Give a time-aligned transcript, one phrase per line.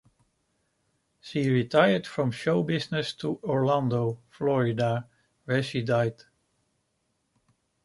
[1.19, 5.07] She retired from show business to Orlando, Florida,
[5.45, 6.23] where she died.